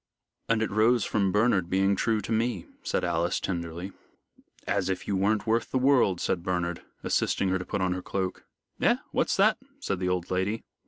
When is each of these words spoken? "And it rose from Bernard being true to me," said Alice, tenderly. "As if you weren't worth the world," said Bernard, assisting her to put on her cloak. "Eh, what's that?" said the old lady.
"And 0.49 0.63
it 0.63 0.71
rose 0.71 1.05
from 1.05 1.31
Bernard 1.31 1.69
being 1.69 1.95
true 1.95 2.21
to 2.21 2.31
me," 2.31 2.65
said 2.81 3.03
Alice, 3.03 3.39
tenderly. 3.39 3.91
"As 4.65 4.89
if 4.89 5.07
you 5.07 5.15
weren't 5.15 5.45
worth 5.45 5.69
the 5.69 5.77
world," 5.77 6.19
said 6.19 6.41
Bernard, 6.41 6.81
assisting 7.03 7.49
her 7.49 7.59
to 7.59 7.65
put 7.65 7.81
on 7.81 7.93
her 7.93 8.01
cloak. 8.01 8.43
"Eh, 8.81 8.95
what's 9.11 9.37
that?" 9.37 9.59
said 9.79 9.99
the 9.99 10.09
old 10.09 10.31
lady. 10.31 10.63